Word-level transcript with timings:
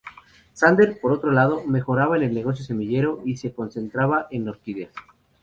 Sander, 0.53 0.99
por 0.99 1.11
otro 1.11 1.29
lado, 1.29 1.63
mejoraba 1.63 2.17
en 2.17 2.23
el 2.23 2.33
negocio 2.33 2.65
semillero 2.65 3.21
y 3.23 3.37
se 3.37 3.53
concentraba 3.53 4.25
en 4.31 4.49
orquídeas. 4.49 4.93